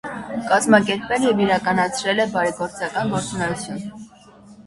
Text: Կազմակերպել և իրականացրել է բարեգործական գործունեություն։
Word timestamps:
Կազմակերպել 0.51 1.25
և 1.25 1.43
իրականացրել 1.43 2.23
է 2.23 2.25
բարեգործական 2.37 3.13
գործունեություն։ 3.17 3.77